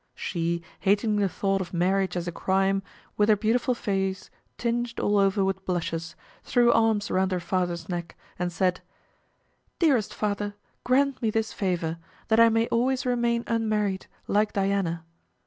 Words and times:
She, 0.15 0.63
hating 0.79 1.17
the 1.17 1.29
thought 1.29 1.61
of 1.61 1.75
marriage 1.75 2.17
as 2.17 2.27
a 2.27 2.31
crime, 2.31 2.81
with 3.17 3.29
her 3.29 3.35
beautiful 3.35 3.75
face 3.75 4.31
tinged 4.57 4.99
all 4.99 5.19
over 5.19 5.45
with 5.45 5.63
blushes, 5.63 6.15
threw 6.43 6.71
arms 6.73 7.11
around 7.11 7.31
her 7.31 7.39
father's 7.39 7.87
neck, 7.87 8.17
and 8.39 8.51
said, 8.51 8.81
"Dearest 9.77 10.11
father, 10.11 10.55
grant 10.83 11.21
me 11.21 11.29
this 11.29 11.53
favor, 11.53 11.99
that 12.29 12.39
I 12.39 12.49
may 12.49 12.65
always 12.69 13.05
remain 13.05 13.43
unmarried, 13.45 14.07
like 14.27 14.53
Diana." 14.53 15.03